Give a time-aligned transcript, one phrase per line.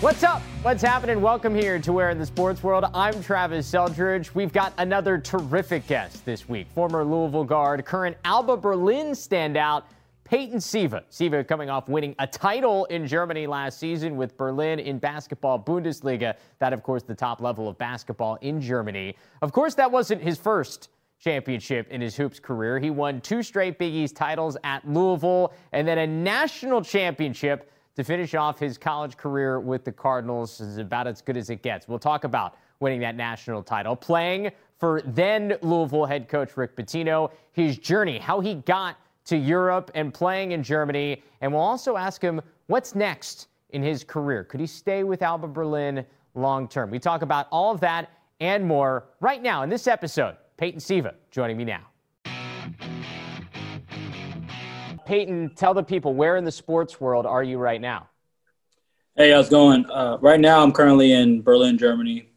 [0.00, 0.40] What's up?
[0.62, 1.20] What's happening?
[1.20, 2.86] Welcome here to Where in the Sports World.
[2.94, 4.34] I'm Travis Seldridge.
[4.34, 6.68] We've got another terrific guest this week.
[6.74, 9.82] Former Louisville guard, current Alba Berlin standout,
[10.24, 11.04] Peyton Siva.
[11.10, 16.34] Siva coming off winning a title in Germany last season with Berlin in basketball Bundesliga.
[16.60, 19.16] That, of course, the top level of basketball in Germany.
[19.42, 22.78] Of course, that wasn't his first championship in his hoops career.
[22.78, 28.04] He won two straight Big East titles at Louisville and then a national championship to
[28.04, 31.86] finish off his college career with the Cardinals is about as good as it gets.
[31.86, 37.30] We'll talk about winning that national title, playing for then Louisville head coach Rick Pitino,
[37.52, 38.96] his journey, how he got
[39.26, 44.02] to Europe and playing in Germany, and we'll also ask him what's next in his
[44.02, 44.44] career.
[44.44, 46.90] Could he stay with Alba Berlin long term?
[46.90, 48.10] We talk about all of that
[48.40, 50.36] and more right now in this episode.
[50.56, 51.89] Peyton Siva joining me now.
[55.10, 58.08] Peyton, tell the people where in the sports world are you right now?
[59.16, 59.84] Hey, how's it going?
[59.90, 62.28] Uh, right now, I'm currently in Berlin, Germany,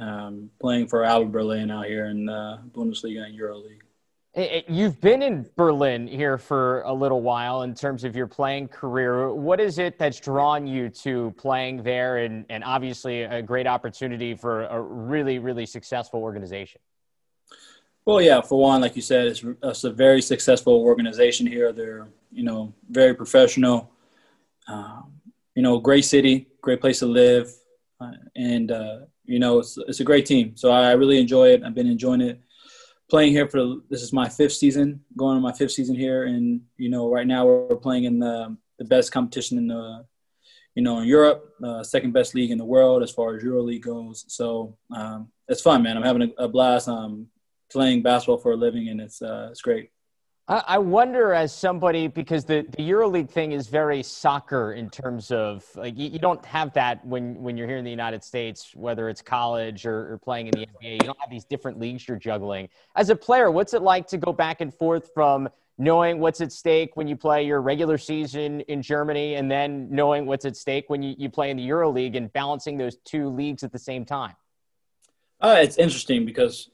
[0.00, 4.62] um, playing for Alba Berlin out here in the Bundesliga and EuroLeague.
[4.66, 9.30] You've been in Berlin here for a little while in terms of your playing career.
[9.30, 14.34] What is it that's drawn you to playing there and, and obviously a great opportunity
[14.34, 16.80] for a really, really successful organization?
[18.06, 18.40] Well, yeah.
[18.40, 21.72] For one, like you said, it's, it's, a very successful organization here.
[21.72, 23.90] They're you know very professional.
[24.68, 25.12] Um,
[25.54, 27.52] you know, great city, great place to live,
[28.00, 30.56] uh, and uh, you know it's it's a great team.
[30.56, 31.62] So I really enjoy it.
[31.62, 32.40] I've been enjoying it.
[33.10, 36.62] Playing here for this is my fifth season, going on my fifth season here, and
[36.78, 40.04] you know right now we're playing in the the best competition in the
[40.74, 43.82] you know in Europe, uh, second best league in the world as far as EuroLeague
[43.82, 44.24] goes.
[44.28, 45.96] So um, it's fun, man.
[45.96, 46.88] I'm having a, a blast.
[46.88, 47.28] Um,
[47.72, 49.90] playing basketball for a living, and it's uh, it's great.
[50.48, 55.64] I wonder, as somebody, because the, the EuroLeague thing is very soccer in terms of
[55.76, 59.08] like you, you, don't have that when when you're here in the United States, whether
[59.08, 60.92] it's college or, or, playing in the NBA.
[60.94, 62.68] You don't have these different leagues you're juggling.
[62.96, 66.50] As a player, what's it like to go back and forth from knowing what's at
[66.50, 70.90] stake when you play your regular season in Germany, and then knowing what's at stake
[70.90, 74.04] when you, you play in the EuroLeague, and balancing those two leagues at the same
[74.04, 74.34] time?
[75.40, 76.68] Uh, it's interesting because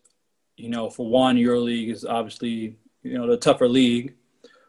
[0.56, 2.76] you know, for one, EuroLeague is obviously
[3.08, 4.14] you know the tougher league,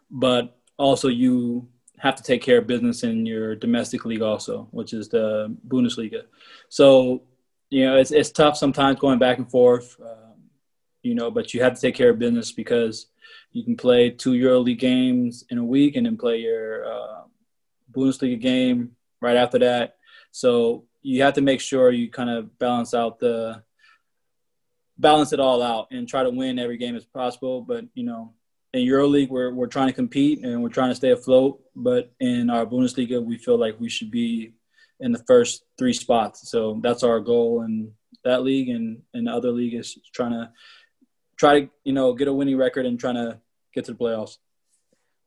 [0.10, 1.68] but also you
[1.98, 6.24] have to take care of business in your domestic league also, which is the Bundesliga.
[6.70, 7.24] So
[7.70, 10.36] you know it's it's tough sometimes going back and forth, um,
[11.04, 13.08] you know, but you have to take care of business because
[13.52, 17.22] you can play two EuroLeague games in a week and then play your uh,
[17.92, 19.98] Bundesliga game right after that.
[20.32, 23.64] So you have to make sure you kind of balance out the
[25.00, 27.62] balance it all out and try to win every game as possible.
[27.62, 28.34] But you know,
[28.74, 31.62] in EuroLeague, we're we're trying to compete and we're trying to stay afloat.
[31.76, 34.54] But in our Bundesliga, we feel like we should be
[35.00, 36.52] in the first three spots.
[36.52, 37.94] So that's our goal in
[38.24, 40.52] that league, and and the other league is trying to
[41.38, 43.40] try to you know get a winning record and trying to
[43.74, 44.38] get to the playoffs.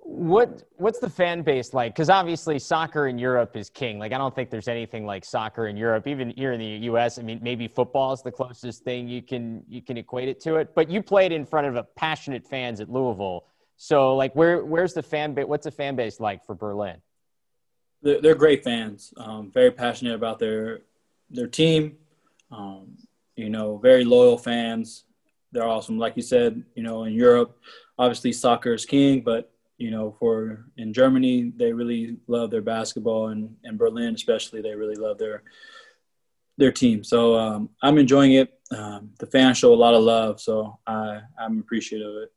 [0.04, 1.94] What what's the fan base like?
[1.94, 4.00] Because obviously soccer in Europe is king.
[4.00, 6.08] Like I don't think there's anything like soccer in Europe.
[6.08, 9.62] Even here in the U.S., I mean, maybe football is the closest thing you can
[9.68, 10.74] you can equate it to it.
[10.74, 13.44] But you played in front of a passionate fans at Louisville.
[13.76, 15.46] So like, where where's the fan base?
[15.46, 16.96] What's the fan base like for Berlin?
[18.02, 19.14] They're, great fans.
[19.16, 20.80] Um, very passionate about their
[21.30, 21.96] their team.
[22.50, 22.96] Um,
[23.36, 25.04] you know, very loyal fans.
[25.52, 25.98] They're awesome.
[25.98, 27.56] Like you said, you know, in Europe,
[27.98, 29.51] obviously soccer is king, but
[29.82, 34.76] you know, for in Germany, they really love their basketball, and in Berlin, especially, they
[34.76, 35.42] really love their
[36.56, 37.02] their team.
[37.02, 38.48] So um, I'm enjoying it.
[38.70, 42.32] Um, the fans show a lot of love, so I, I'm appreciative of it.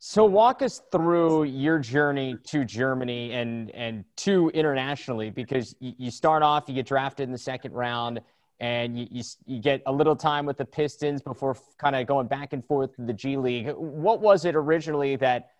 [0.00, 6.42] So walk us through your journey to Germany and and to internationally, because you, start
[6.42, 8.20] off, you get drafted in the second round,
[8.58, 12.26] and you, you, you get a little time with the Pistons before kind of going
[12.26, 13.68] back and forth to the G League.
[13.76, 15.50] What was it originally that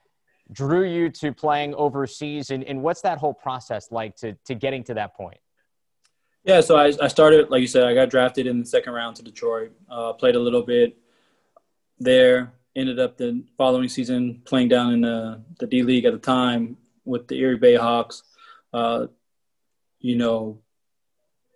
[0.53, 4.83] drew you to playing overseas and, and what's that whole process like to, to getting
[4.85, 5.39] to that point?
[6.45, 9.17] Yeah so I, I started like you said i got drafted in the second round
[9.17, 10.97] to detroit uh, played a little bit
[11.99, 16.19] there ended up the following season playing down in the, the d league at the
[16.19, 18.23] time with the erie bayhawks.
[18.73, 19.07] Uh,
[20.01, 20.59] you know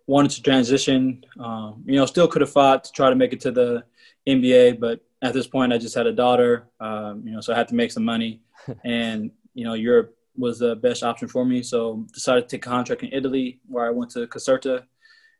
[0.06, 3.40] wanted to transition um, you know still could have fought to try to make it
[3.40, 3.82] to the
[4.28, 7.56] nba but at this point i just had a daughter um, you know so i
[7.56, 8.40] had to make some money
[8.84, 11.62] and you know Europe was the best option for me.
[11.62, 14.84] So decided to take a contract in Italy, where I went to Caserta,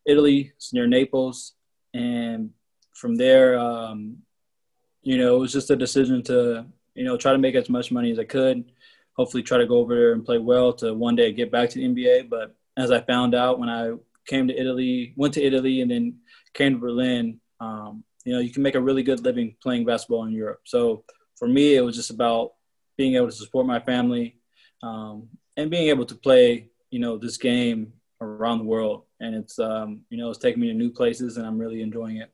[0.07, 0.53] Italy.
[0.57, 1.55] It's near Naples,
[1.93, 2.51] and
[2.95, 4.19] from there, um,
[5.03, 7.91] you know, it was just a decision to you know try to make as much
[7.91, 8.65] money as I could.
[9.17, 11.79] Hopefully, try to go over there and play well to one day get back to
[11.79, 12.31] the NBA.
[12.31, 13.93] But as I found out when I
[14.27, 16.19] came to Italy, went to Italy, and then
[16.53, 17.41] came to Berlin.
[17.61, 20.61] Um, you know, you can make a really good living playing basketball in Europe.
[20.65, 21.05] So
[21.37, 22.53] for me, it was just about
[22.97, 24.39] being able to support my family
[24.83, 29.05] um, and being able to play, you know, this game around the world.
[29.21, 32.19] And it's, um, you know, it's taking me to new places, and I'm really enjoying
[32.19, 32.31] it.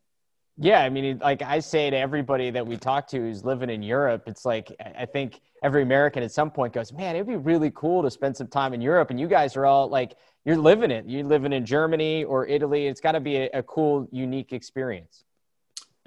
[0.63, 3.83] Yeah, I mean, like I say to everybody that we talk to who's living in
[3.83, 7.71] Europe, it's like I think every American at some point goes, "Man, it'd be really
[7.75, 10.91] cool to spend some time in Europe." And you guys are all like, you're living
[10.91, 11.05] it.
[11.07, 12.87] You're living in Germany or Italy.
[12.87, 15.25] It's got to be a, a, cool, unique experience.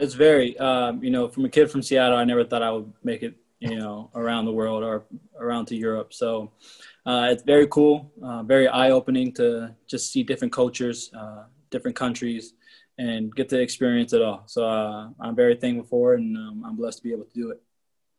[0.04, 2.92] It's very, um, you know, from a kid from Seattle, I never thought I would
[3.06, 5.06] make it, you know, around the world or
[5.40, 6.14] around to Europe.
[6.14, 6.52] So
[7.06, 12.54] uh, it's very cool, uh, very eye-opening to just see different cultures, uh, different countries
[12.98, 14.44] and get to experience it all.
[14.46, 17.34] So uh, I'm very thankful for it, and um, I'm blessed to be able to
[17.34, 17.62] do it.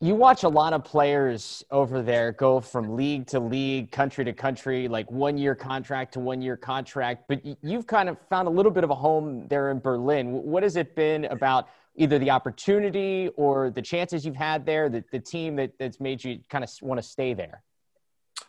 [0.05, 4.35] You watch a lot of players over there go from league to league, country to
[4.35, 7.25] country, like one year contract to one year contract.
[7.27, 10.31] But you've kind of found a little bit of a home there in Berlin.
[10.31, 15.03] What has it been about either the opportunity or the chances you've had there, the,
[15.11, 17.63] the team that, that's made you kind of want to stay there?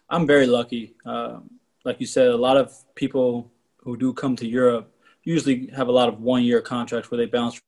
[0.09, 0.97] I'm very lucky.
[1.05, 1.37] Uh,
[1.85, 4.93] like you said, a lot of people who do come to Europe
[5.23, 7.61] usually have a lot of one year contracts where they bounce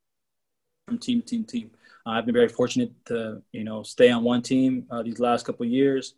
[0.90, 1.72] from team team to team.
[2.08, 5.66] I've been very fortunate to you know stay on one team uh, these last couple
[5.66, 6.16] years,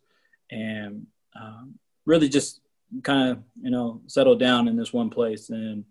[0.51, 1.07] and
[1.39, 1.75] um,
[2.05, 2.61] really just
[3.03, 5.49] kind of you know settle down in this one place.
[5.49, 5.85] And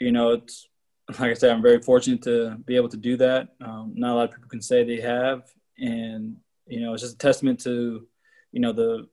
[0.00, 0.68] you know it's
[1.08, 3.48] like I said, I'm very fortunate to be able to do that.
[3.64, 5.42] Um, not a lot of people can say they have,
[5.78, 8.06] and you know it's just a testament to
[8.52, 9.08] you know the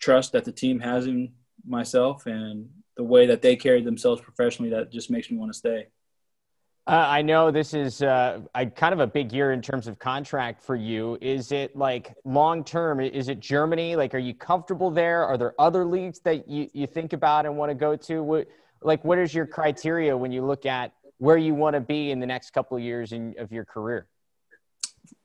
[0.00, 1.32] trust that the team has in
[1.66, 5.58] myself and the way that they carry themselves professionally that just makes me want to
[5.58, 5.88] stay.
[6.90, 8.40] Uh, I know this is uh,
[8.74, 11.16] kind of a big year in terms of contract for you.
[11.20, 12.98] Is it like long term?
[12.98, 13.94] Is it Germany?
[13.94, 15.24] Like, are you comfortable there?
[15.24, 18.24] Are there other leagues that you, you think about and want to go to?
[18.24, 18.48] What,
[18.82, 22.18] like, what is your criteria when you look at where you want to be in
[22.18, 24.08] the next couple of years in, of your career?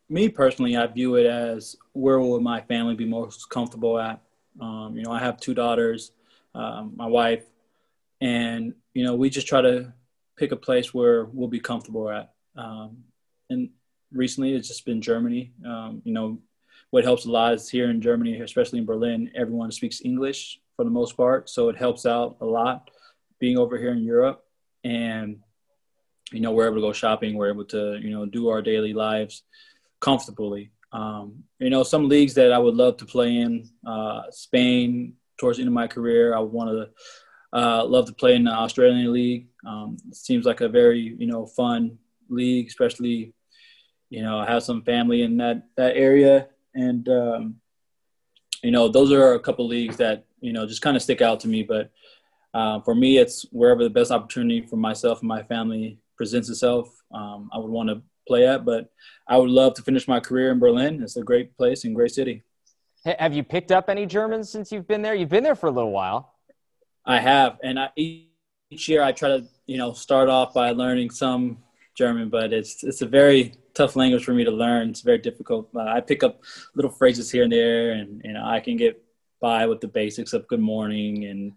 [0.07, 4.21] Me personally, I view it as where will my family be most comfortable at.
[4.61, 6.11] Um, you know, I have two daughters.
[6.53, 7.43] Um, my wife
[8.21, 9.91] and you know we just try to
[10.37, 12.33] pick a place where we'll be comfortable at.
[12.55, 13.03] Um,
[13.49, 13.69] and
[14.11, 15.53] recently, it's just been Germany.
[15.65, 16.39] Um, you know,
[16.89, 20.83] what helps a lot is here in Germany, especially in Berlin, everyone speaks English for
[20.83, 22.89] the most part, so it helps out a lot.
[23.39, 24.45] Being over here in Europe,
[24.83, 25.39] and
[26.31, 28.93] you know, we're able to go shopping, we're able to you know do our daily
[28.93, 29.43] lives
[29.99, 30.71] comfortably.
[30.91, 35.15] Um, you know, some leagues that I would love to play in, uh, Spain.
[35.37, 38.45] Towards the end of my career, I would want to uh, love to play in
[38.45, 39.47] the Australian League.
[39.65, 41.97] Um, it seems like a very you know fun
[42.29, 43.33] league, especially
[44.09, 47.55] you know I have some family in that that area, and um,
[48.63, 51.39] you know those are a couple leagues that you know just kind of stick out
[51.41, 51.63] to me.
[51.63, 51.91] But
[52.53, 56.89] uh, for me, it's wherever the best opportunity for myself and my family presents itself.
[57.13, 58.89] Um, I would want to play at, but
[59.27, 61.01] I would love to finish my career in Berlin.
[61.01, 62.43] It's a great place and great city.
[63.05, 65.13] Have you picked up any Germans since you've been there?
[65.13, 66.33] You've been there for a little while.
[67.05, 71.09] I have, and I, each year I try to you know start off by learning
[71.09, 71.57] some
[71.95, 74.89] German, but it's it's a very tough language for me to learn.
[74.89, 75.69] It's very difficult.
[75.75, 76.41] Uh, I pick up
[76.75, 79.01] little phrases here and there, and you know I can get
[79.41, 81.53] by with the basics of good morning and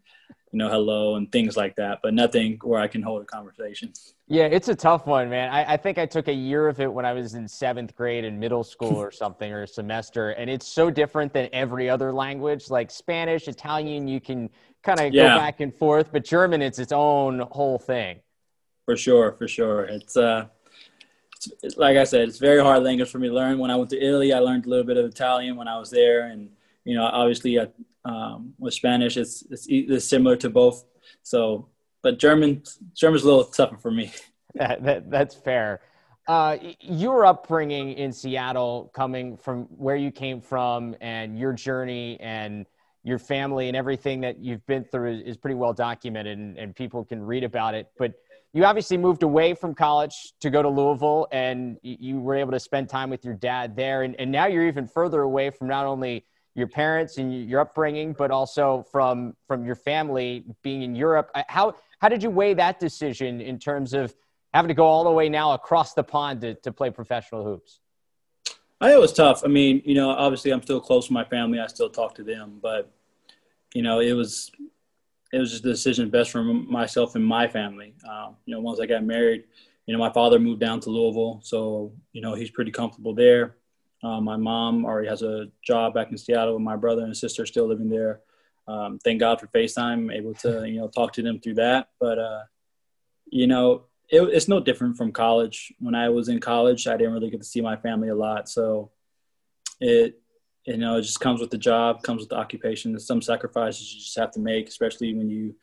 [0.52, 3.92] you know hello and things like that, but nothing where I can hold a conversation.
[4.26, 5.50] Yeah, it's a tough one, man.
[5.50, 8.24] I, I think I took a year of it when I was in seventh grade
[8.24, 12.12] in middle school or something or a semester, and it's so different than every other
[12.12, 12.70] language.
[12.70, 14.50] Like Spanish, Italian, you can
[14.82, 15.34] kind of yeah.
[15.34, 16.10] go back and forth.
[16.12, 18.20] But German, it's its own whole thing.
[18.84, 19.84] For sure, for sure.
[19.84, 20.46] It's uh,
[21.34, 23.58] it's, it's, like I said, it's very hard language for me to learn.
[23.58, 25.90] When I went to Italy, I learned a little bit of Italian when I was
[25.90, 26.50] there, and
[26.84, 27.66] you know, obviously, uh,
[28.08, 30.84] um, with Spanish, it's, it's it's similar to both.
[31.22, 31.68] So,
[32.02, 32.62] but German,
[32.94, 34.12] German's a little tougher for me.
[34.54, 35.80] that, that that's fair.
[36.26, 42.66] Uh, your upbringing in Seattle, coming from where you came from, and your journey and
[43.04, 47.04] your family and everything that you've been through is, pretty well documented and, and, people
[47.04, 47.86] can read about it.
[47.96, 48.12] But
[48.52, 52.60] you obviously moved away from college to go to Louisville and you were able to
[52.60, 54.02] spend time with your dad there.
[54.02, 56.26] And, and now you're even further away from not only
[56.58, 61.30] your parents and your upbringing, but also from, from your family being in Europe.
[61.34, 64.14] Uh, how, how did you weigh that decision in terms of
[64.52, 67.80] having to go all the way now across the pond to, to play professional hoops?
[68.80, 69.42] I it was tough.
[69.44, 71.58] I mean, you know, obviously I'm still close to my family.
[71.58, 72.90] I still talk to them, but
[73.74, 74.50] you know, it was
[75.32, 77.94] it was just the decision best for myself and my family.
[78.08, 79.44] Um, you know, once I got married,
[79.86, 83.56] you know, my father moved down to Louisville, so you know he's pretty comfortable there.
[84.02, 87.42] Uh, my mom already has a job back in Seattle, and my brother and sister
[87.42, 88.20] are still living there.
[88.68, 91.90] um, thank God for FaceTime, able to you know talk to them through that.
[91.98, 92.42] But uh,
[93.26, 95.72] you know, it, it's no different from college.
[95.80, 98.48] When I was in college, I didn't really get to see my family a lot,
[98.48, 98.90] so
[99.80, 100.20] it
[100.64, 102.92] you know it just comes with the job, comes with the occupation.
[102.92, 105.56] There's some sacrifices you just have to make, especially when you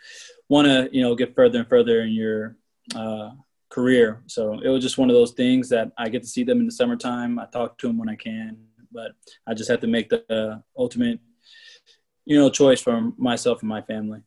[0.50, 2.58] want to you know get further and further in your
[2.96, 3.32] uh,
[3.69, 4.22] career.
[4.27, 6.65] So it was just one of those things that I get to see them in
[6.65, 7.39] the summertime.
[7.39, 8.57] I talk to them when I can,
[8.91, 9.12] but
[9.48, 11.19] I just have to make the uh, ultimate
[12.25, 14.22] you know choice for myself and my family.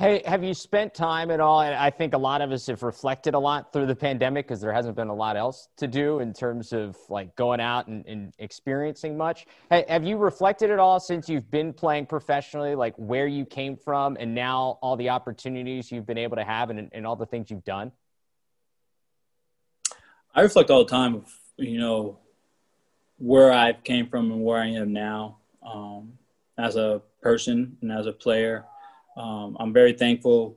[0.00, 1.62] Hey, have you spent time at all?
[1.62, 4.60] And I think a lot of us have reflected a lot through the pandemic because
[4.60, 8.06] there hasn't been a lot else to do in terms of like going out and,
[8.06, 9.46] and, experiencing much.
[9.70, 13.76] Hey, have you reflected at all since you've been playing professionally, like where you came
[13.76, 17.26] from and now all the opportunities you've been able to have and, and all the
[17.26, 17.90] things you've done?
[20.38, 21.24] I reflect all the time of,
[21.56, 22.18] you know,
[23.18, 26.12] where I came from and where I am now um,
[26.56, 28.64] as a person and as a player
[29.18, 30.56] um, I'm very thankful,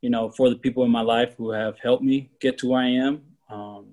[0.00, 2.80] you know, for the people in my life who have helped me get to where
[2.80, 3.22] I am.
[3.50, 3.86] Um,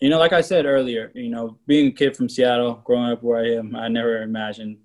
[0.00, 3.22] you know, like I said earlier, you know, being a kid from Seattle, growing up
[3.22, 4.78] where I am, I never imagined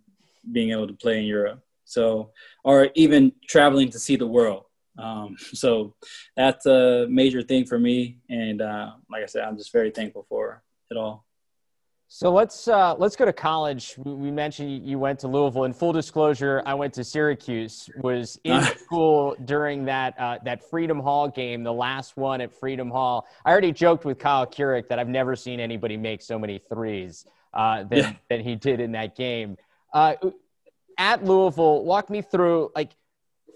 [0.52, 1.64] being able to play in Europe.
[1.86, 2.32] So,
[2.66, 4.66] or even traveling to see the world.
[4.98, 5.96] Um, so
[6.36, 8.20] that's a major thing for me.
[8.30, 11.26] And uh, like I said, I'm just very thankful for it all.
[12.16, 13.96] So let's uh, let's go to college.
[13.98, 15.64] We mentioned you went to Louisville.
[15.64, 17.90] In full disclosure, I went to Syracuse.
[18.04, 22.92] Was in school during that uh, that Freedom Hall game, the last one at Freedom
[22.92, 23.26] Hall.
[23.44, 27.26] I already joked with Kyle Kuric that I've never seen anybody make so many threes
[27.52, 28.14] uh, than yeah.
[28.30, 29.58] than he did in that game.
[29.92, 30.14] Uh,
[31.00, 32.92] at Louisville, walk me through like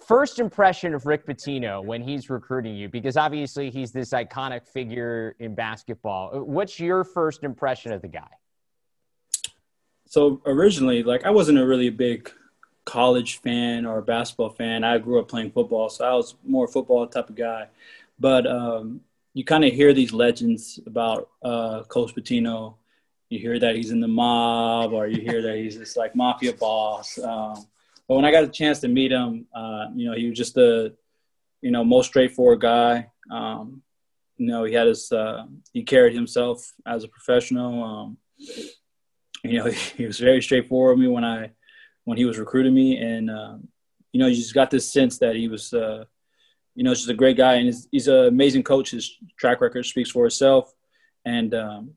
[0.06, 5.36] first impression of Rick Pitino when he's recruiting you, because obviously he's this iconic figure
[5.40, 6.40] in basketball.
[6.42, 8.30] What's your first impression of the guy?
[10.08, 12.32] so originally, like I wasn't a really big
[12.86, 14.84] college fan or basketball fan.
[14.84, 17.68] I grew up playing football, so I was more football type of guy.
[18.20, 19.02] But um,
[19.34, 22.76] you kind of hear these legends about uh, Coach Pitino.
[23.30, 26.54] You hear that he's in the mob, or you hear that he's this like mafia
[26.54, 27.20] boss.
[27.20, 27.68] Um,
[28.08, 30.56] but when I got a chance to meet him, uh, you know, he was just
[30.56, 30.96] the,
[31.62, 33.12] you know, most straightforward guy.
[33.30, 33.82] Um,
[34.38, 37.84] you know, he had his, uh, he carried himself as a professional.
[37.84, 38.18] Um,
[39.44, 39.66] you know,
[39.98, 41.52] he was very straightforward with me when I
[42.06, 43.68] when he was recruiting me, and um,
[44.14, 46.06] you know, you just got this sense that he was, uh,
[46.74, 48.92] you know, just a great guy, and he's, he's an amazing coach.
[48.92, 50.74] His track record speaks for itself,
[51.26, 51.92] and um,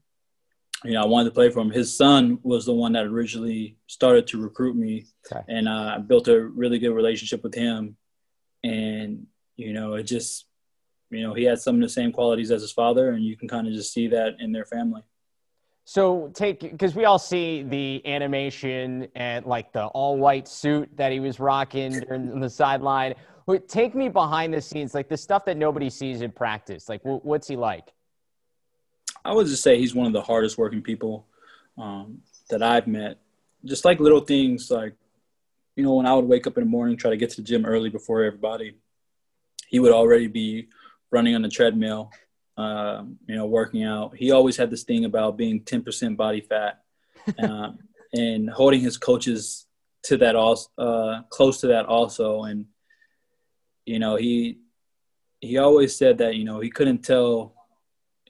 [0.84, 1.70] you know, I wanted to play for him.
[1.70, 5.42] His son was the one that originally started to recruit me, okay.
[5.48, 7.96] and uh, I built a really good relationship with him,
[8.64, 10.46] and you know, it just,
[11.10, 13.48] you know, he had some of the same qualities as his father, and you can
[13.48, 15.02] kind of just see that in their family.
[15.84, 21.10] So take because we all see the animation and like the all white suit that
[21.10, 23.14] he was rocking during the sideline.
[23.66, 26.88] Take me behind the scenes, like the stuff that nobody sees in practice.
[26.88, 27.92] Like, what's he like?
[29.24, 31.26] I would just say he's one of the hardest working people
[31.78, 33.18] um, that I've met.
[33.64, 34.94] Just like little things, like
[35.76, 37.42] you know, when I would wake up in the morning, try to get to the
[37.42, 38.76] gym early before everybody,
[39.68, 40.68] he would already be
[41.10, 42.10] running on the treadmill
[42.60, 44.14] uh, you know, working out.
[44.14, 46.82] He always had this thing about being 10% body fat
[47.42, 47.70] uh,
[48.12, 49.66] and holding his coaches
[50.04, 52.42] to that also, uh, close to that also.
[52.42, 52.66] And,
[53.86, 54.58] you know, he,
[55.40, 57.54] he always said that, you know, he couldn't tell,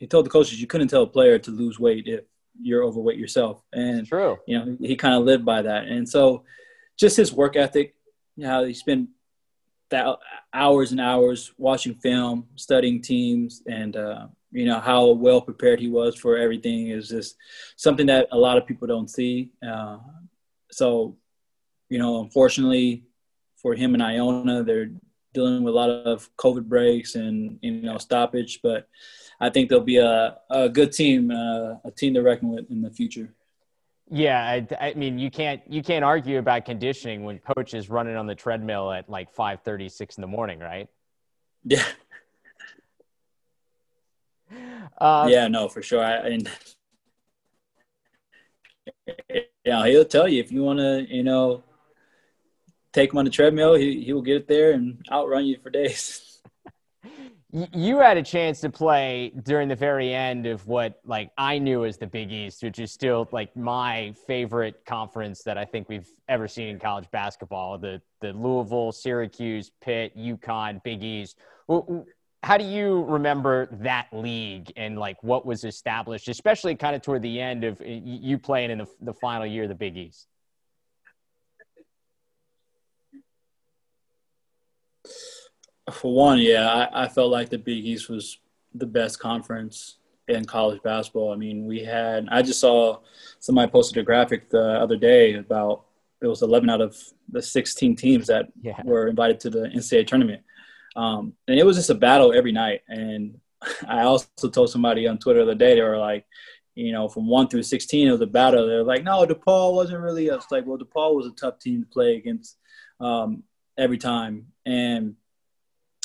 [0.01, 2.25] he told the coaches, you couldn't tell a player to lose weight if
[2.61, 3.63] you're overweight yourself.
[3.73, 4.39] And, True.
[4.47, 5.85] you know, he kind of lived by that.
[5.85, 6.45] And so
[6.99, 7.95] just his work ethic,
[8.37, 9.11] you know, he spent
[9.91, 10.07] that
[10.53, 15.89] hours and hours watching film, studying teams, and uh, you know how well prepared he
[15.89, 17.37] was for everything is just
[17.77, 19.51] something that a lot of people don't see.
[19.67, 19.99] Uh,
[20.71, 21.17] so,
[21.89, 23.05] you know, unfortunately
[23.57, 24.91] for him and Iona, they're
[25.35, 28.89] dealing with a lot of COVID breaks and you know stoppage, but
[29.41, 32.83] I think they'll be a, a good team, uh, a team to reckon with in
[32.83, 33.33] the future.
[34.13, 38.17] Yeah, I, I, mean, you can't you can't argue about conditioning when coach is running
[38.17, 40.89] on the treadmill at like five thirty, six in the morning, right?
[41.63, 41.85] Yeah.
[44.99, 46.03] Uh, yeah, no, for sure.
[46.03, 46.51] I, and
[49.65, 51.63] yeah, he'll tell you if you want to, you know,
[52.93, 55.71] take him on the treadmill, he he will get it there and outrun you for
[55.71, 56.27] days.
[57.53, 61.85] you had a chance to play during the very end of what like I knew
[61.85, 66.09] as the Big East, which is still like my favorite conference that I think we've
[66.29, 67.79] ever seen in college basketball.
[67.79, 71.39] The the Louisville, Syracuse, Pitt, UConn, Big East.
[72.43, 77.23] How do you remember that league and like what was established, especially kind of toward
[77.23, 80.29] the end of you playing in the, the final year of the Big East?
[85.91, 88.39] For one, yeah, I, I felt like the Big East was
[88.75, 91.33] the best conference in college basketball.
[91.33, 92.99] I mean, we had I just saw
[93.39, 95.85] somebody posted a graphic the other day about
[96.23, 96.97] it was 11 out of
[97.31, 98.81] the 16 teams that yeah.
[98.85, 100.43] were invited to the NCAA tournament,
[100.97, 102.83] um, and it was just a battle every night.
[102.89, 103.39] And
[103.89, 106.27] I also told somebody on Twitter the other day they were like,
[106.75, 108.67] you know, from one through 16 it was a battle.
[108.67, 110.31] They're like, no, DePaul wasn't really.
[110.31, 112.57] Was like, well, DePaul was a tough team to play against
[113.01, 113.43] um,
[113.79, 115.17] every time, and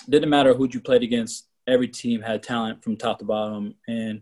[0.09, 3.75] didn't matter who you played against every team had talent from top to bottom.
[3.87, 4.21] And,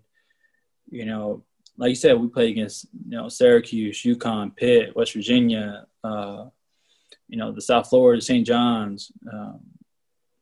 [0.89, 1.43] you know,
[1.77, 6.45] like you said, we played against, you know, Syracuse, UConn, Pitt, West Virginia, uh,
[7.27, 8.45] you know, the South Florida, St.
[8.45, 9.59] John's, um,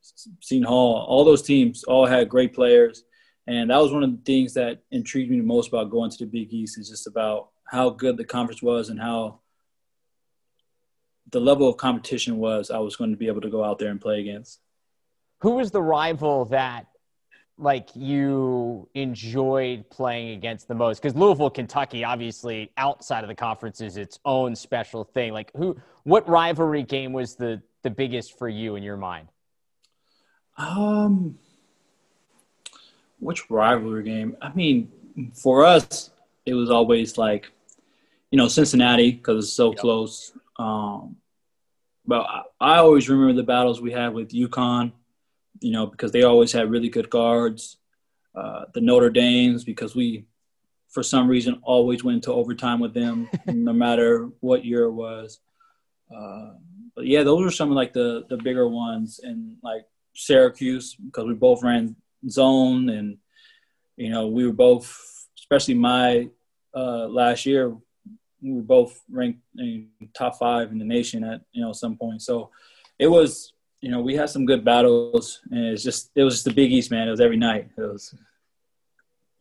[0.01, 3.03] Seton Hall, all those teams all had great players.
[3.47, 6.17] And that was one of the things that intrigued me the most about going to
[6.17, 9.39] the Big East is just about how good the conference was and how
[11.31, 13.89] the level of competition was I was going to be able to go out there
[13.89, 14.59] and play against.
[15.41, 16.87] Who was the rival that
[17.57, 21.01] like you enjoyed playing against the most?
[21.01, 25.33] Because Louisville, Kentucky, obviously outside of the conference is its own special thing.
[25.33, 29.29] Like who, what rivalry game was the the biggest for you in your mind?
[30.57, 31.39] Um,
[33.19, 34.37] which rivalry game?
[34.41, 34.91] I mean,
[35.33, 36.11] for us,
[36.45, 37.51] it was always like,
[38.29, 39.79] you know, Cincinnati because it's so yep.
[39.79, 40.33] close.
[40.59, 41.15] Um,
[42.05, 44.91] but I, I always remember the battles we had with UConn
[45.61, 47.77] you know, because they always had really good guards.
[48.35, 50.25] Uh, the Notre Dames, because we,
[50.89, 55.39] for some reason, always went to overtime with them, no matter what year it was.
[56.13, 56.53] Uh,
[56.95, 61.25] but yeah, those were some of like the the bigger ones, and like Syracuse, because
[61.25, 61.95] we both ran
[62.27, 63.17] zone, and
[63.95, 66.29] you know, we were both, especially my
[66.75, 67.75] uh, last year,
[68.41, 72.21] we were both ranked in top five in the nation at you know some point.
[72.21, 72.49] So
[72.99, 76.45] it was you know, we had some good battles, and it's just it was just
[76.45, 77.07] the Big East, man.
[77.07, 77.69] It was every night.
[77.77, 78.15] It was.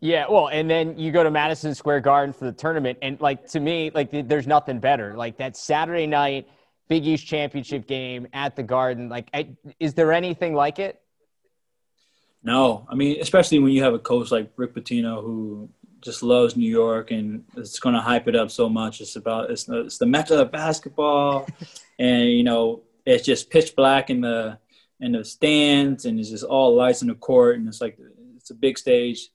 [0.02, 3.46] Yeah, well, and then you go to Madison Square Garden for the tournament, and like
[3.48, 5.14] to me, like there's nothing better.
[5.14, 6.48] Like that Saturday night
[6.90, 9.08] Big East championship game at the Garden.
[9.08, 11.00] Like, I, is there anything like it?
[12.42, 16.56] No, I mean, especially when you have a coach like Rick Pitino who just loves
[16.56, 19.00] New York and it's going to hype it up so much.
[19.00, 21.46] It's about it's it's the mecca of basketball,
[22.00, 24.58] and you know it's just pitch black in the
[25.00, 27.98] in the stands and it's just all lights in the court and it's like
[28.36, 29.30] it's a big stage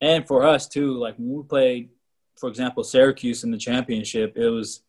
[0.00, 1.90] and for us too like when we played
[2.36, 4.82] for example syracuse in the championship it was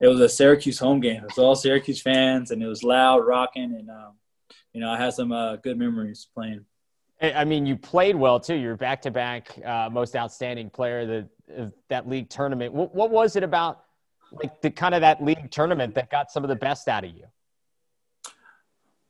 [0.00, 3.20] it was a syracuse home game it was all syracuse fans and it was loud
[3.26, 4.12] rocking and um,
[4.72, 6.64] you know i had some uh, good memories playing
[7.22, 8.54] I mean, you played well too.
[8.54, 12.72] You're back-to-back uh, most outstanding player of that league tournament.
[12.72, 13.84] What, what was it about,
[14.32, 17.10] like the kind of that league tournament that got some of the best out of
[17.10, 17.24] you?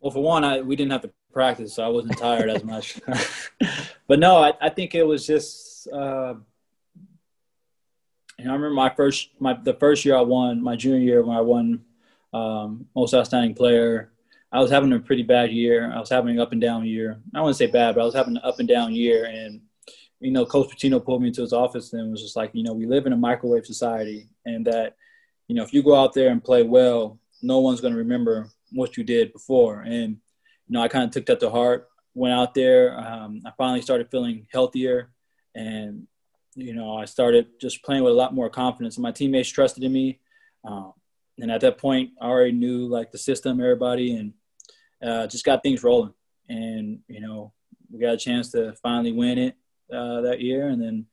[0.00, 2.98] Well, for one, I, we didn't have to practice, so I wasn't tired as much.
[4.08, 5.88] but no, I, I, think it was just.
[5.88, 6.34] Uh,
[8.44, 11.36] know, I remember my first, my the first year I won, my junior year when
[11.36, 11.84] I won
[12.32, 14.12] um, most outstanding player.
[14.52, 15.92] I was having a pretty bad year.
[15.92, 17.20] I was having an up and down year.
[17.34, 19.26] I wouldn't say bad, but I was having an up and down year.
[19.26, 19.60] And
[20.18, 22.72] you know, Coach Pitino pulled me into his office and was just like, you know,
[22.72, 24.96] we live in a microwave society, and that,
[25.48, 28.50] you know, if you go out there and play well, no one's going to remember
[28.72, 29.80] what you did before.
[29.80, 30.18] And,
[30.66, 32.98] you know, I kind of took that to heart, went out there.
[32.98, 35.10] Um, I finally started feeling healthier
[35.54, 36.06] and,
[36.54, 38.96] you know, I started just playing with a lot more confidence.
[38.96, 40.20] And my teammates trusted in me.
[40.64, 40.92] Um,
[41.38, 44.32] and at that point, I already knew like the system, everybody, and
[45.02, 46.12] uh, just got things rolling.
[46.48, 47.52] And, you know,
[47.90, 49.56] we got a chance to finally win it
[49.92, 50.68] uh, that year.
[50.68, 51.06] And then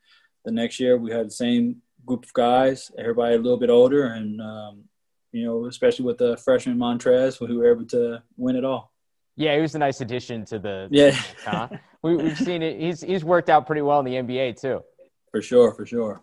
[0.43, 4.05] the next year, we had the same group of guys, everybody a little bit older,
[4.05, 4.83] and um,
[5.31, 8.93] you know, especially with the freshman Montrezl, who were able to win it all.
[9.35, 10.87] Yeah, he was a nice addition to the.
[10.89, 11.11] Yeah,
[11.45, 11.69] huh?
[12.01, 12.79] we, have seen it.
[12.79, 14.81] He's he's worked out pretty well in the NBA too.
[15.31, 16.21] For sure, for sure.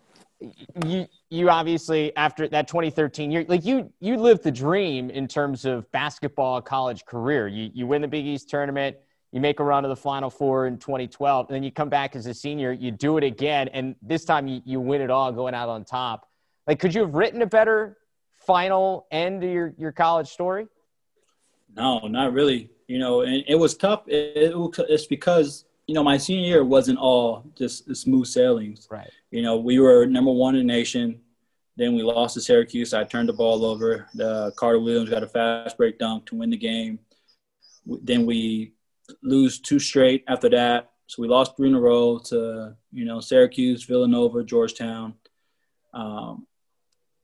[0.85, 5.63] You you obviously after that 2013 year, like you you lived the dream in terms
[5.63, 7.47] of basketball college career.
[7.47, 8.97] You you win the Big East tournament,
[9.31, 12.15] you make a run to the Final Four in 2012, and then you come back
[12.15, 15.31] as a senior, you do it again, and this time you, you win it all,
[15.31, 16.27] going out on top.
[16.67, 17.97] Like, could you have written a better
[18.45, 20.67] final end to your, your college story?
[21.75, 22.69] No, not really.
[22.87, 24.07] You know, and it was tough.
[24.07, 28.87] It, it, it's because you know my senior year wasn't all just smooth sailings.
[28.89, 29.09] Right.
[29.31, 31.21] You know, we were number one in the nation.
[31.77, 32.93] Then we lost to Syracuse.
[32.93, 34.07] I turned the ball over.
[34.13, 36.99] The Carter Williams got a fast break dunk to win the game.
[37.85, 38.73] Then we
[39.21, 40.91] lose two straight after that.
[41.07, 45.15] So we lost three in a row to you know Syracuse, Villanova, Georgetown.
[45.93, 46.47] Um,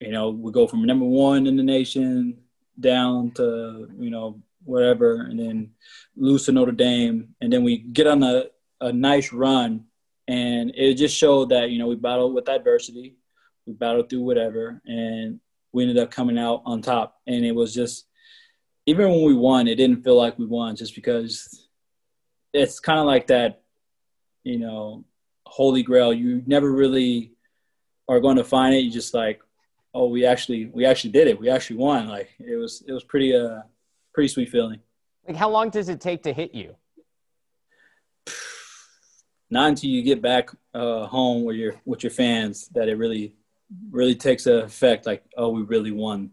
[0.01, 2.37] you know, we go from number one in the nation
[2.79, 5.71] down to, you know, whatever, and then
[6.15, 8.45] lose to Notre Dame, and then we get on a,
[8.79, 9.85] a nice run,
[10.27, 13.15] and it just showed that you know we battled with adversity,
[13.65, 15.39] we battled through whatever, and
[15.71, 18.05] we ended up coming out on top, and it was just
[18.85, 21.67] even when we won, it didn't feel like we won just because
[22.53, 23.61] it's kind of like that,
[24.43, 25.05] you know,
[25.45, 26.13] holy grail.
[26.13, 27.33] You never really
[28.07, 28.79] are going to find it.
[28.79, 29.41] You just like,
[29.93, 31.39] oh, we actually we actually did it.
[31.39, 32.07] We actually won.
[32.07, 33.61] Like it was it was pretty uh
[34.13, 34.79] pretty sweet feeling.
[35.27, 36.75] Like how long does it take to hit you?
[39.49, 43.35] Not until you get back uh, home with your with your fans that it really
[43.89, 45.05] really takes a effect.
[45.05, 46.31] Like oh, we really won.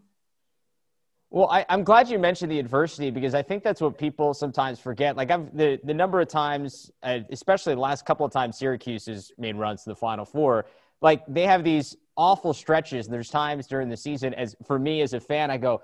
[1.31, 4.79] Well, I, am glad you mentioned the adversity because I think that's what people sometimes
[4.79, 5.15] forget.
[5.15, 9.05] Like I've the the number of times, uh, especially the last couple of times Syracuse
[9.05, 10.65] has made runs to the Final Four,
[11.01, 13.07] like they have these awful stretches.
[13.07, 15.81] There's times during the season, as for me as a fan, I go,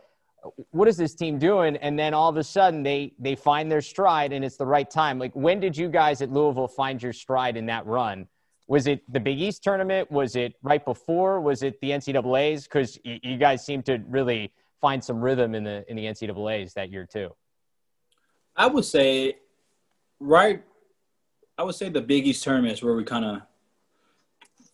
[0.71, 3.81] "What is this team doing?" And then all of a sudden, they they find their
[3.81, 5.19] stride, and it's the right time.
[5.19, 8.27] Like when did you guys at Louisville find your stride in that run?
[8.67, 10.11] Was it the Big East tournament?
[10.11, 11.39] Was it right before?
[11.39, 12.63] Was it the NCAA's?
[12.63, 14.51] Because you guys seem to really
[14.81, 17.29] find some rhythm in the in the NCAA's that year too?
[18.55, 19.37] I would say
[20.19, 20.63] right
[21.57, 23.41] I would say the Big East tournament is where we kind of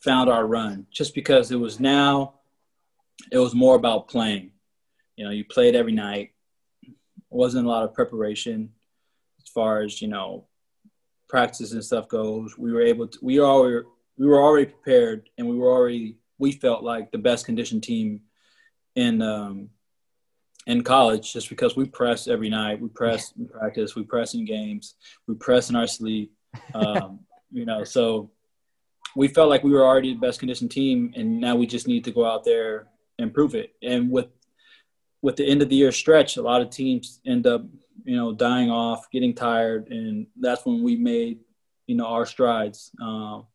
[0.03, 2.35] found our run just because it was now
[3.31, 4.51] it was more about playing.
[5.15, 6.31] You know, you played every night.
[6.83, 6.93] It
[7.29, 8.71] wasn't a lot of preparation
[9.41, 10.47] as far as, you know,
[11.29, 12.57] practice and stuff goes.
[12.57, 13.85] We were able to we were
[14.17, 18.21] we were already prepared and we were already we felt like the best conditioned team
[18.95, 19.69] in um,
[20.67, 22.81] in college just because we press every night.
[22.81, 24.95] We press in practice, we press in games,
[25.27, 26.33] we press in our sleep.
[26.73, 28.29] Um, you know, so
[29.15, 32.03] we felt like we were already the best conditioned team, and now we just need
[32.05, 32.87] to go out there
[33.19, 33.73] and prove it.
[33.81, 34.27] And with
[35.21, 37.63] with the end of the year stretch, a lot of teams end up,
[38.03, 41.39] you know, dying off, getting tired, and that's when we made,
[41.85, 42.91] you know, our strides.
[43.01, 43.45] Um,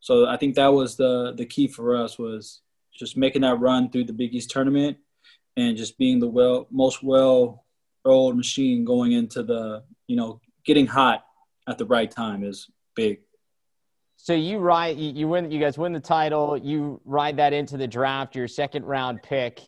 [0.00, 2.62] so I think that was the the key for us was
[2.94, 4.96] just making that run through the Big East tournament
[5.56, 7.64] and just being the well most well
[8.06, 11.24] oiled machine going into the you know getting hot
[11.68, 13.20] at the right time is big.
[14.22, 16.54] So you ride, you win, you guys win the title.
[16.54, 19.62] You ride that into the draft, your second round pick,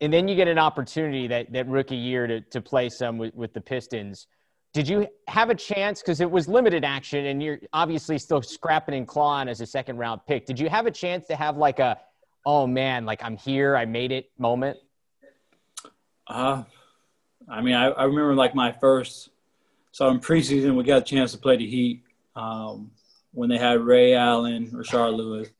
[0.00, 3.32] and then you get an opportunity that that rookie year to to play some with,
[3.36, 4.26] with the Pistons.
[4.74, 8.96] Did you have a chance because it was limited action, and you're obviously still scrapping
[8.96, 10.46] and clawing as a second round pick?
[10.46, 11.96] Did you have a chance to have like a,
[12.44, 14.78] oh man, like I'm here, I made it moment?
[16.26, 16.64] Uh,
[17.48, 19.28] I mean, I, I remember like my first,
[19.92, 22.02] so in preseason, we got a chance to play the Heat
[22.34, 22.90] um,
[23.36, 25.50] when they had Ray Allen, Rashard Lewis,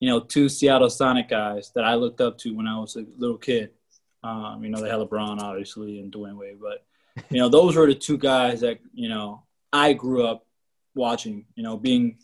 [0.00, 3.04] you know, two Seattle Sonic guys that I looked up to when I was a
[3.18, 3.70] little kid.
[4.24, 6.84] Um, you know, they had LeBron, obviously, and Dwyane Wade, but,
[7.28, 10.46] you know, those were the two guys that, you know, I grew up
[10.94, 12.18] watching, you know, being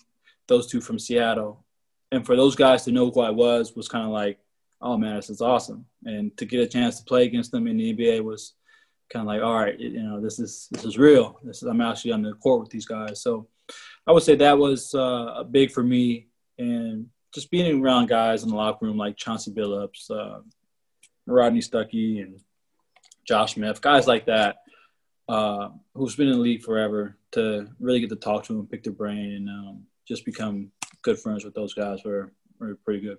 [0.46, 1.62] those two from Seattle.
[2.10, 4.38] And for those guys to know who I was was kind of like,
[4.80, 5.84] oh man, this is awesome.
[6.04, 8.54] And to get a chance to play against them in the NBA was
[9.10, 11.38] kind of like, all right, you know, this is this is real.
[11.42, 13.20] This is I'm actually on the court with these guys.
[13.20, 13.46] So
[14.06, 18.48] I would say that was uh, big for me, and just being around guys in
[18.48, 20.40] the locker room like Chauncey Billups, uh,
[21.26, 22.40] Rodney Stuckey, and
[23.26, 24.56] Josh Smith, guys like that,
[25.28, 27.16] uh, who's been in the league forever.
[27.32, 30.70] To really get to talk to them, pick their brain, and um, just become
[31.02, 33.18] good friends with those guys were were pretty good.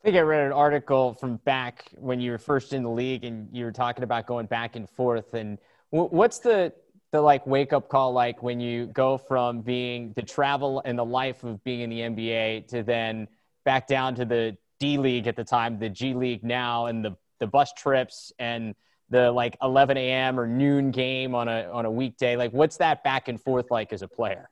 [0.00, 3.24] I think I read an article from back when you were first in the league,
[3.24, 5.34] and you were talking about going back and forth.
[5.34, 5.58] And
[5.90, 6.72] what's the
[7.12, 11.04] the like wake up call like when you go from being the travel and the
[11.04, 13.28] life of being in the NBA to then
[13.64, 17.16] back down to the D League at the time, the G League now, and the
[17.38, 18.74] the bus trips and
[19.08, 20.38] the like 11 a.m.
[20.38, 22.36] or noon game on a on a weekday.
[22.36, 24.48] Like, what's that back and forth like as a player?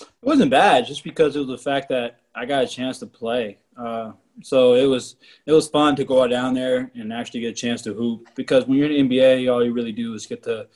[0.00, 3.58] It wasn't bad, just because of the fact that I got a chance to play.
[3.76, 7.50] Uh, so it was it was fun to go out down there and actually get
[7.50, 10.26] a chance to hoop because when you're in the NBA, all you really do is
[10.26, 10.66] get to,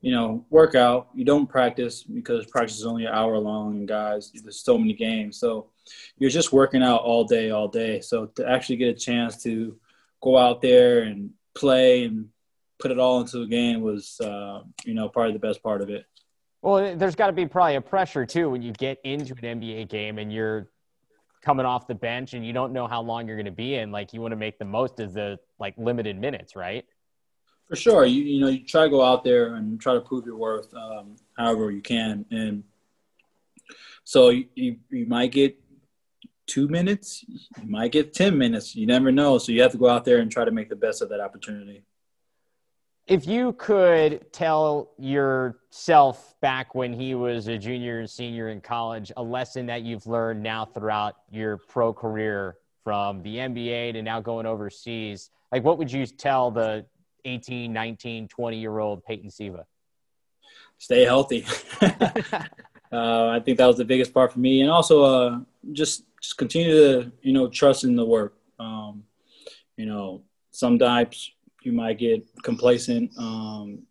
[0.00, 1.08] you know, work out.
[1.14, 4.94] You don't practice because practice is only an hour long, and guys, there's so many
[4.94, 5.38] games.
[5.38, 5.68] So
[6.18, 8.00] you're just working out all day, all day.
[8.00, 9.76] So to actually get a chance to
[10.22, 12.28] go out there and play and
[12.78, 15.90] put it all into a game was, uh, you know, probably the best part of
[15.90, 16.06] it.
[16.62, 19.88] Well, there's got to be probably a pressure too when you get into an NBA
[19.88, 20.70] game and you're
[21.42, 23.90] coming off the bench and you don't know how long you're going to be in
[23.90, 26.84] like you want to make the most of the like limited minutes right
[27.70, 28.04] for sure.
[28.04, 30.74] You you know you try to go out there and try to prove your worth
[30.74, 32.26] um, however you can.
[32.30, 32.64] And
[34.04, 35.56] so you, you, you might get
[36.46, 37.24] two minutes
[37.62, 38.74] you might get 10 minutes.
[38.74, 39.38] You never know.
[39.38, 41.20] So you have to go out there and try to make the best of that
[41.20, 41.84] opportunity.
[43.06, 49.12] If you could tell yourself back when he was a junior and senior in college
[49.16, 54.20] a lesson that you've learned now throughout your pro career from the NBA to now
[54.20, 56.84] going overseas, like what would you tell the
[57.24, 59.66] 18, 19, 20 year old Peyton Siva?
[60.78, 61.44] Stay healthy.
[61.82, 64.62] uh, I think that was the biggest part for me.
[64.62, 65.40] And also uh,
[65.72, 68.34] just, just continue to, you know, trust in the work.
[68.58, 69.04] Um,
[69.76, 73.10] you know, sometimes you might get complacent.
[73.18, 73.82] Um,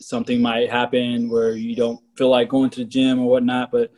[0.00, 3.70] something might happen where you don't feel like going to the gym or whatnot.
[3.70, 3.92] But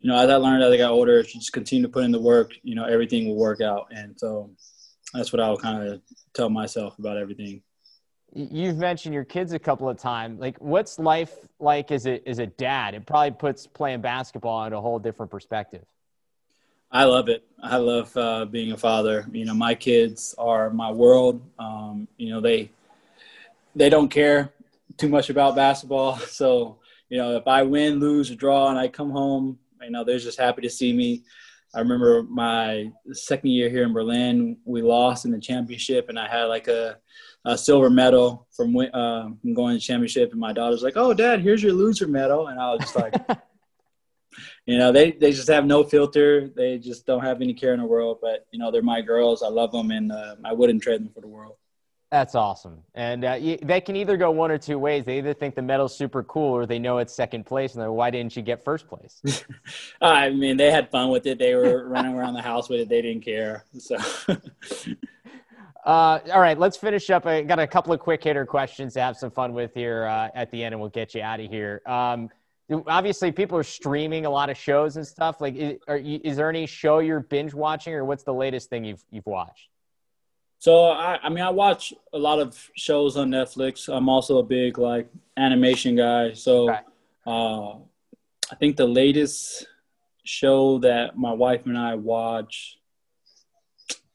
[0.00, 2.04] you know, as I learned as I got older, if you just continue to put
[2.04, 3.88] in the work, you know, everything will work out.
[3.90, 4.50] And so
[5.12, 6.00] that's what I'll kind of
[6.34, 7.62] tell myself about everything.
[8.38, 10.38] You've mentioned your kids a couple of times.
[10.38, 12.94] Like, what's life like as a as a dad?
[12.94, 15.84] It probably puts playing basketball in a whole different perspective.
[16.92, 17.44] I love it.
[17.60, 19.26] I love uh, being a father.
[19.32, 21.42] You know, my kids are my world.
[21.58, 22.70] Um, you know, they
[23.74, 24.52] they don't care
[24.98, 26.20] too much about basketball.
[26.28, 30.04] So, you know, if I win, lose, or draw, and I come home, you know,
[30.04, 31.24] they're just happy to see me.
[31.74, 36.28] I remember my second year here in Berlin, we lost in the championship, and I
[36.28, 36.98] had like a,
[37.44, 40.32] a silver medal from, uh, from going to championship.
[40.32, 43.14] And my daughter's like, "Oh, Dad, here's your loser medal," and I was just like.
[44.66, 46.48] you know, they, they just have no filter.
[46.48, 48.18] They just don't have any care in the world.
[48.20, 49.42] But you know, they're my girls.
[49.42, 51.56] I love them, and uh, I wouldn't trade them for the world.
[52.10, 52.82] That's awesome.
[52.94, 55.04] And uh, you, they can either go one or two ways.
[55.04, 57.92] They either think the medal's super cool, or they know it's second place, and they're
[57.92, 59.20] why didn't you get first place?
[60.00, 61.38] I mean, they had fun with it.
[61.38, 62.88] They were running around the house with it.
[62.88, 63.64] They didn't care.
[63.78, 63.96] So.
[65.88, 67.24] Uh, all right, let's finish up.
[67.24, 70.28] I got a couple of quick hitter questions to have some fun with here uh,
[70.34, 71.80] at the end, and we'll get you out of here.
[71.86, 72.28] Um,
[72.86, 76.50] obviously people are streaming a lot of shows and stuff like is, you, is, there
[76.50, 79.70] any show you're binge watching or what's the latest thing you've you've watched
[80.58, 84.42] so I, I mean i watch a lot of shows on netflix i'm also a
[84.42, 86.80] big like animation guy so okay.
[87.26, 87.70] uh,
[88.52, 89.66] i think the latest
[90.24, 92.78] show that my wife and i watch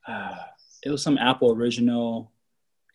[0.08, 0.36] uh,
[0.84, 2.32] it was some apple original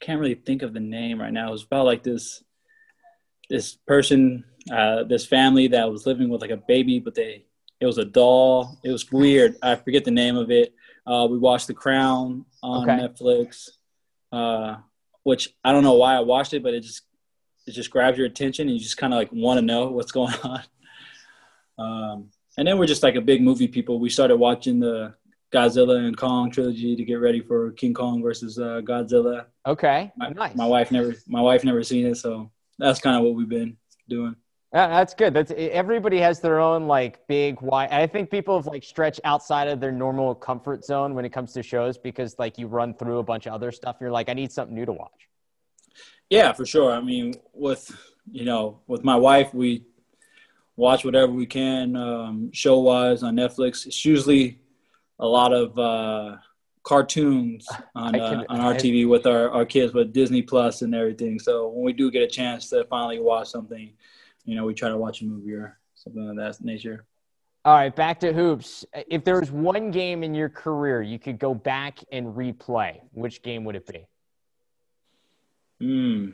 [0.00, 2.42] I can't really think of the name right now it was about like this
[3.48, 7.44] this person uh, this family that was living with like a baby, but they
[7.80, 8.78] it was a doll.
[8.84, 9.56] It was weird.
[9.62, 10.74] I forget the name of it.
[11.06, 13.06] Uh, we watched The Crown on okay.
[13.06, 13.68] Netflix,
[14.32, 14.76] uh,
[15.22, 17.02] which I don't know why I watched it, but it just
[17.66, 20.12] it just grabs your attention and you just kind of like want to know what's
[20.12, 20.62] going on.
[21.78, 24.00] Um, and then we're just like a big movie people.
[24.00, 25.14] We started watching the
[25.52, 29.46] Godzilla and Kong trilogy to get ready for King Kong versus uh, Godzilla.
[29.66, 30.54] Okay, my, nice.
[30.54, 33.76] My wife never my wife never seen it, so that's kind of what we've been
[34.08, 34.36] doing.
[34.74, 35.32] Yeah, that's good.
[35.32, 37.86] That's everybody has their own like big why.
[37.86, 41.54] I think people have like stretched outside of their normal comfort zone when it comes
[41.54, 43.96] to shows because like you run through a bunch of other stuff.
[44.00, 45.28] You're like, I need something new to watch.
[46.28, 46.92] Yeah, for sure.
[46.92, 47.90] I mean, with
[48.30, 49.84] you know, with my wife, we
[50.76, 53.86] watch whatever we can um, show wise on Netflix.
[53.86, 54.60] It's usually
[55.18, 56.36] a lot of uh,
[56.82, 61.38] cartoons on uh, on our TV with our, our kids with Disney Plus and everything.
[61.38, 63.92] So when we do get a chance to finally watch something
[64.48, 67.04] you know, we try to watch a movie or something of that nature.
[67.66, 68.86] All right, back to hoops.
[68.94, 73.42] If there was one game in your career you could go back and replay, which
[73.42, 74.06] game would it be?
[75.80, 76.30] Hmm.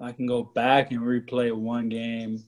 [0.00, 2.44] I can go back and replay one game.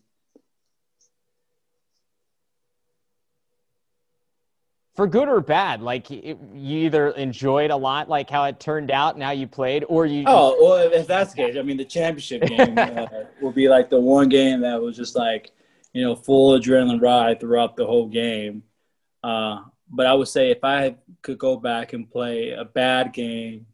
[5.00, 8.90] For good or bad like it, you either enjoyed a lot like how it turned
[8.90, 11.78] out and how you played or you oh well if that's the case i mean
[11.78, 13.06] the championship game uh,
[13.40, 15.52] will be like the one game that was just like
[15.94, 18.62] you know full adrenaline ride throughout the whole game.
[19.24, 23.64] Uh, but i would say if i could go back and play a bad game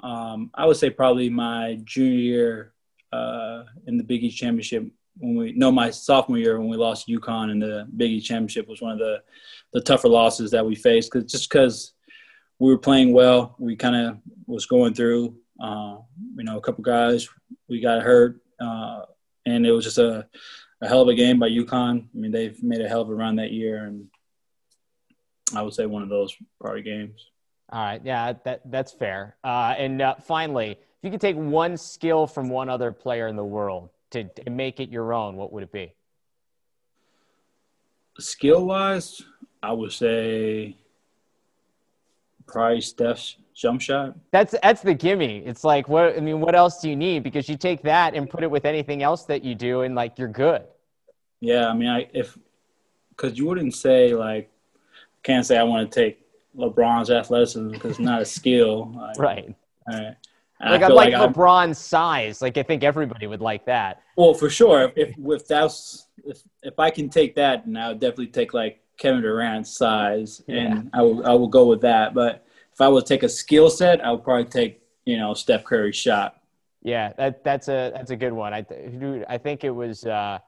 [0.00, 2.72] um, i would say probably my junior year
[3.12, 7.08] uh, in the big east championship when we no my sophomore year when we lost
[7.08, 9.22] UConn in the Big East championship was one of the
[9.72, 11.94] the tougher losses that we faced because just because
[12.58, 15.34] we were playing well, we kind of was going through.
[15.60, 15.96] Uh,
[16.36, 17.28] you know, a couple guys
[17.68, 19.00] we got hurt, uh,
[19.46, 20.26] and it was just a,
[20.80, 22.04] a hell of a game by UConn.
[22.04, 24.06] I mean, they've made a hell of a run that year, and
[25.56, 27.30] I would say one of those probably games.
[27.72, 29.36] All right, yeah, that that's fair.
[29.42, 33.36] Uh, and uh, finally, if you could take one skill from one other player in
[33.36, 35.94] the world to, to make it your own, what would it be?
[38.18, 39.22] Skill wise,
[39.62, 40.76] I would say
[42.46, 44.14] probably Steph's jump shot.
[44.30, 45.38] That's that's the gimme.
[45.38, 47.22] It's like what I mean, what else do you need?
[47.22, 50.18] Because you take that and put it with anything else that you do, and like
[50.18, 50.62] you're good.
[51.40, 52.36] Yeah, I mean, I if
[53.10, 54.50] because you wouldn't say like
[55.22, 56.20] can't say I want to take
[56.56, 58.92] LeBron's athleticism because it's not a skill.
[59.88, 60.24] right.
[60.62, 62.40] I, like I like like LeBron's size.
[62.40, 64.02] Like I think everybody would like that.
[64.16, 64.92] Well, for sure.
[64.96, 68.80] If if that's if if I can take that, and I would definitely take like
[68.96, 70.60] Kevin Durant's size, yeah.
[70.60, 72.14] and I will I will go with that.
[72.14, 75.64] But if I would take a skill set, I would probably take you know Steph
[75.64, 76.40] Curry's shot.
[76.82, 78.54] Yeah, that that's a that's a good one.
[78.54, 78.64] I
[79.28, 80.38] I think it was uh,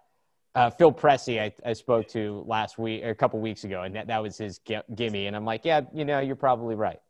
[0.54, 3.94] uh, Phil Pressey I, I spoke to last week or a couple weeks ago, and
[3.94, 4.60] that, that was his
[4.94, 5.26] gimme.
[5.26, 7.00] And I'm like, yeah, you know, you're probably right.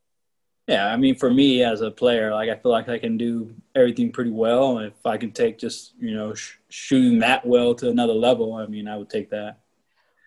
[0.67, 3.55] Yeah, I mean, for me as a player, like I feel like I can do
[3.75, 4.79] everything pretty well.
[4.79, 8.67] If I can take just you know sh- shooting that well to another level, I
[8.67, 9.59] mean, I would take that.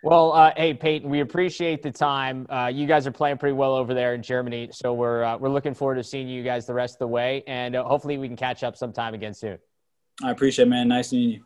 [0.03, 2.45] Well, uh, hey Peyton, we appreciate the time.
[2.49, 5.49] Uh, you guys are playing pretty well over there in Germany, so we're uh, we're
[5.49, 8.27] looking forward to seeing you guys the rest of the way, and uh, hopefully we
[8.27, 9.57] can catch up sometime again soon.
[10.23, 10.87] I appreciate, it, man.
[10.87, 11.43] Nice seeing you.